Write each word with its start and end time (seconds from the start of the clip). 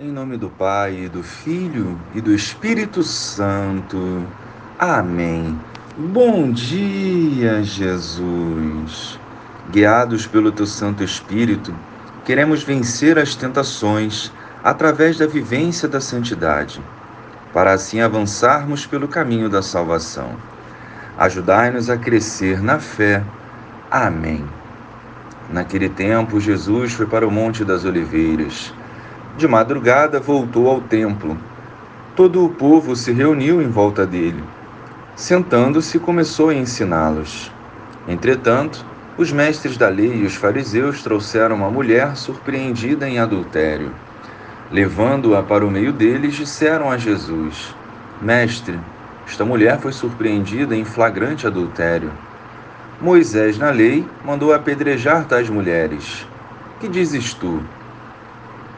Em 0.00 0.12
nome 0.12 0.36
do 0.36 0.48
Pai, 0.48 1.10
do 1.12 1.24
Filho 1.24 1.98
e 2.14 2.20
do 2.20 2.32
Espírito 2.32 3.02
Santo. 3.02 4.24
Amém. 4.78 5.58
Bom 5.96 6.52
dia, 6.52 7.64
Jesus. 7.64 9.18
Guiados 9.72 10.24
pelo 10.24 10.52
teu 10.52 10.66
Santo 10.66 11.02
Espírito, 11.02 11.74
queremos 12.24 12.62
vencer 12.62 13.18
as 13.18 13.34
tentações 13.34 14.30
através 14.62 15.18
da 15.18 15.26
vivência 15.26 15.88
da 15.88 16.00
santidade, 16.00 16.80
para 17.52 17.72
assim 17.72 18.00
avançarmos 18.00 18.86
pelo 18.86 19.08
caminho 19.08 19.48
da 19.48 19.62
salvação. 19.62 20.30
Ajudai-nos 21.18 21.90
a 21.90 21.96
crescer 21.96 22.62
na 22.62 22.78
fé. 22.78 23.20
Amém. 23.90 24.44
Naquele 25.52 25.88
tempo, 25.88 26.38
Jesus 26.38 26.92
foi 26.92 27.06
para 27.06 27.26
o 27.26 27.32
Monte 27.32 27.64
das 27.64 27.84
Oliveiras 27.84 28.72
de 29.38 29.46
madrugada 29.46 30.18
voltou 30.18 30.68
ao 30.68 30.80
templo. 30.80 31.38
Todo 32.16 32.44
o 32.44 32.48
povo 32.48 32.96
se 32.96 33.12
reuniu 33.12 33.62
em 33.62 33.68
volta 33.68 34.04
dele. 34.04 34.42
Sentando-se, 35.14 36.00
começou 36.00 36.48
a 36.48 36.54
ensiná-los. 36.54 37.52
Entretanto, 38.08 38.84
os 39.16 39.30
mestres 39.30 39.76
da 39.76 39.88
lei 39.88 40.22
e 40.22 40.26
os 40.26 40.34
fariseus 40.34 41.02
trouxeram 41.04 41.54
uma 41.54 41.70
mulher 41.70 42.16
surpreendida 42.16 43.08
em 43.08 43.20
adultério. 43.20 43.92
Levando-a 44.72 45.42
para 45.42 45.64
o 45.64 45.70
meio 45.70 45.92
deles, 45.92 46.34
disseram 46.34 46.90
a 46.90 46.98
Jesus: 46.98 47.74
Mestre, 48.20 48.78
esta 49.24 49.44
mulher 49.44 49.78
foi 49.78 49.92
surpreendida 49.92 50.74
em 50.74 50.84
flagrante 50.84 51.46
adultério. 51.46 52.10
Moisés, 53.00 53.56
na 53.56 53.70
lei, 53.70 54.04
mandou 54.24 54.52
apedrejar 54.52 55.26
tais 55.26 55.48
mulheres. 55.48 56.26
Que 56.80 56.88
dizes 56.88 57.32
tu? 57.34 57.62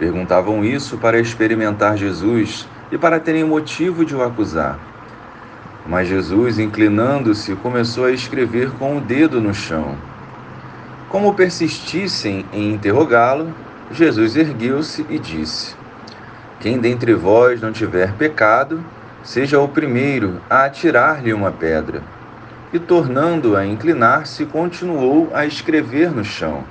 Perguntavam 0.00 0.64
isso 0.64 0.96
para 0.96 1.20
experimentar 1.20 1.94
Jesus 1.94 2.66
e 2.90 2.96
para 2.96 3.20
terem 3.20 3.44
motivo 3.44 4.02
de 4.02 4.16
o 4.16 4.22
acusar. 4.22 4.78
Mas 5.86 6.08
Jesus, 6.08 6.58
inclinando-se, 6.58 7.54
começou 7.56 8.06
a 8.06 8.10
escrever 8.10 8.70
com 8.78 8.96
o 8.96 9.00
dedo 9.02 9.42
no 9.42 9.52
chão. 9.52 9.94
Como 11.10 11.34
persistissem 11.34 12.46
em 12.50 12.72
interrogá-lo, 12.72 13.54
Jesus 13.92 14.36
ergueu-se 14.36 15.04
e 15.10 15.18
disse: 15.18 15.76
Quem 16.60 16.78
dentre 16.78 17.12
vós 17.12 17.60
não 17.60 17.70
tiver 17.70 18.14
pecado, 18.14 18.82
seja 19.22 19.60
o 19.60 19.68
primeiro 19.68 20.40
a 20.48 20.64
atirar-lhe 20.64 21.34
uma 21.34 21.52
pedra. 21.52 22.02
E 22.72 22.78
tornando 22.78 23.54
a 23.54 23.66
inclinar-se, 23.66 24.46
continuou 24.46 25.28
a 25.34 25.44
escrever 25.44 26.10
no 26.10 26.24
chão. 26.24 26.64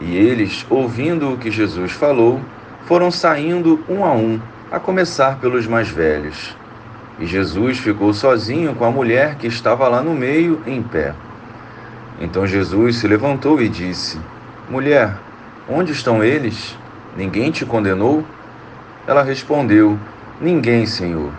E 0.00 0.16
eles, 0.16 0.66
ouvindo 0.68 1.32
o 1.32 1.38
que 1.38 1.50
Jesus 1.50 1.92
falou, 1.92 2.40
foram 2.86 3.10
saindo 3.10 3.82
um 3.88 4.04
a 4.04 4.12
um, 4.12 4.40
a 4.70 4.78
começar 4.78 5.38
pelos 5.38 5.66
mais 5.66 5.88
velhos. 5.88 6.56
E 7.18 7.26
Jesus 7.26 7.78
ficou 7.78 8.12
sozinho 8.12 8.74
com 8.74 8.84
a 8.84 8.90
mulher 8.90 9.36
que 9.36 9.46
estava 9.46 9.86
lá 9.88 10.02
no 10.02 10.14
meio, 10.14 10.60
em 10.66 10.82
pé. 10.82 11.14
Então 12.20 12.46
Jesus 12.46 12.96
se 12.96 13.06
levantou 13.06 13.60
e 13.60 13.68
disse: 13.68 14.20
Mulher, 14.68 15.16
onde 15.68 15.92
estão 15.92 16.22
eles? 16.24 16.76
Ninguém 17.16 17.50
te 17.50 17.64
condenou? 17.64 18.24
Ela 19.06 19.22
respondeu: 19.22 19.98
Ninguém, 20.40 20.86
Senhor. 20.86 21.32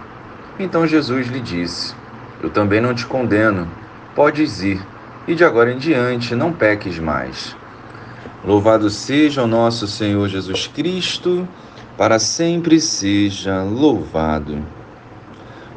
Então 0.58 0.88
Jesus 0.88 1.28
lhe 1.28 1.42
disse: 1.42 1.94
Eu 2.42 2.50
também 2.50 2.80
não 2.80 2.94
te 2.94 3.06
condeno. 3.06 3.68
Podes 4.16 4.64
ir, 4.64 4.82
e 5.28 5.36
de 5.36 5.44
agora 5.44 5.72
em 5.72 5.78
diante 5.78 6.34
não 6.34 6.54
peques 6.54 6.98
mais. 7.00 7.56
Louvado 8.46 8.92
seja 8.92 9.42
o 9.42 9.48
nosso 9.48 9.88
Senhor 9.88 10.30
Jesus 10.30 10.68
Cristo, 10.68 11.48
para 11.98 12.20
sempre 12.20 12.80
seja 12.80 13.64
louvado. 13.64 14.64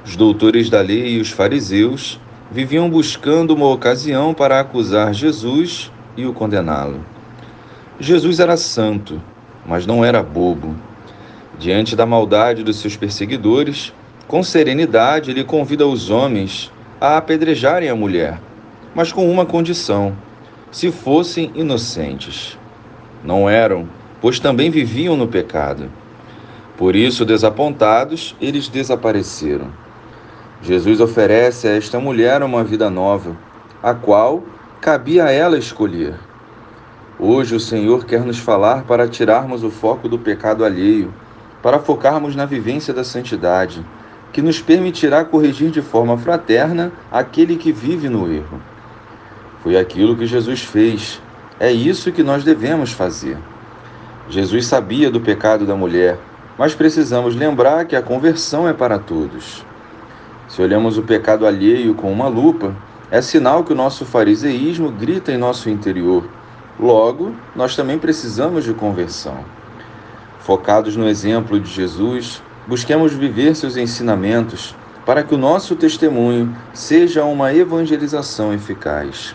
Os 0.05 0.15
doutores 0.17 0.69
da 0.69 0.83
lei 0.83 1.15
e 1.15 1.21
os 1.21 1.31
fariseus 1.31 2.21
viviam 2.51 2.91
buscando 2.91 3.55
uma 3.55 3.67
ocasião 3.69 4.35
para 4.35 4.61
acusar 4.61 5.15
Jesus 5.15 5.91
e 6.15 6.27
o 6.27 6.35
condená-lo. 6.35 7.03
Jesus 7.99 8.39
era 8.39 8.57
santo, 8.59 9.19
mas 9.67 9.87
não 9.87 10.05
era 10.05 10.23
bobo. 10.23 10.77
Diante 11.59 11.97
da 11.97 12.05
maldade 12.05 12.63
dos 12.63 12.77
seus 12.77 12.99
perseguidores, 12.99 13.95
com 14.27 14.43
serenidade 14.43 15.31
ele 15.31 15.43
convida 15.43 15.87
os 15.87 16.11
homens 16.11 16.71
a 17.01 17.17
apedrejarem 17.17 17.89
a 17.89 17.97
mulher, 17.97 18.39
mas 18.95 19.11
com 19.11 19.31
uma 19.31 19.47
condição 19.47 20.15
se 20.71 20.93
fossem 20.93 21.51
inocentes. 21.55 22.58
Não 23.25 23.49
eram, 23.49 23.89
pois 24.21 24.39
também 24.39 24.71
viviam 24.71 25.17
no 25.17 25.27
pecado. 25.27 25.91
Por 26.77 26.95
isso, 26.95 27.25
desapontados, 27.25 28.37
eles 28.41 28.69
desapareceram. 28.69 29.69
Jesus 30.63 31.01
oferece 31.01 31.69
a 31.69 31.77
esta 31.77 32.01
mulher 32.01 32.43
uma 32.43 32.65
vida 32.65 32.91
nova, 32.91 33.37
a 33.83 33.95
qual 33.95 34.43
cabia 34.81 35.25
a 35.25 35.33
ela 35.33 35.59
escolher. 35.59 36.15
Hoje 37.19 37.55
o 37.55 37.61
Senhor 37.61 38.05
quer 38.05 38.21
nos 38.25 38.39
falar 38.39 38.85
para 38.85 39.09
tirarmos 39.09 39.65
o 39.65 39.71
foco 39.71 40.09
do 40.09 40.19
pecado 40.19 40.65
alheio, 40.65 41.13
para 41.61 41.81
focarmos 41.81 42.37
na 42.37 42.47
vivência 42.47 42.95
da 42.95 43.03
santidade, 43.03 43.85
que 44.33 44.41
nos 44.41 44.61
permitirá 44.61 45.25
corrigir 45.25 45.71
de 45.71 45.83
forma 45.83 46.17
fraterna 46.17 46.93
aquele 47.11 47.57
que 47.57 47.73
vive 47.73 48.09
no 48.09 48.33
erro. 48.33 48.61
Foi 49.63 49.77
aquilo 49.77 50.17
que 50.17 50.27
Jesus 50.27 50.63
fez. 50.63 51.21
É 51.61 51.73
isso 51.73 52.13
que 52.13 52.23
nós 52.23 52.45
devemos 52.45 52.93
fazer. 52.93 53.37
Jesus 54.31 54.67
sabia 54.67 55.11
do 55.11 55.21
pecado 55.21 55.67
da 55.67 55.75
mulher, 55.75 56.19
mas 56.57 56.75
precisamos 56.75 57.35
lembrar 57.35 57.85
que 57.85 57.97
a 57.97 58.03
conversão 58.03 58.69
é 58.69 58.73
para 58.73 58.99
todos. 58.99 59.65
Se 60.47 60.63
olhamos 60.63 60.99
o 60.99 61.03
pecado 61.03 61.47
alheio 61.47 61.95
com 61.95 62.13
uma 62.13 62.29
lupa, 62.29 62.77
é 63.11 63.21
sinal 63.21 63.65
que 63.65 63.73
o 63.73 63.77
nosso 63.77 64.05
fariseísmo 64.05 64.91
grita 64.91 65.33
em 65.33 65.39
nosso 65.39 65.69
interior. 65.69 66.29
Logo, 66.79 67.35
nós 67.57 67.75
também 67.75 67.99
precisamos 67.99 68.65
de 68.65 68.73
conversão. 68.73 69.45
Focados 70.41 70.95
no 70.95 71.09
exemplo 71.09 71.59
de 71.59 71.71
Jesus, 71.71 72.43
busquemos 72.67 73.13
viver 73.15 73.57
seus 73.57 73.77
ensinamentos 73.77 74.77
para 75.05 75.23
que 75.23 75.35
o 75.35 75.39
nosso 75.39 75.75
testemunho 75.75 76.55
seja 76.73 77.25
uma 77.25 77.53
evangelização 77.53 78.53
eficaz. 78.53 79.35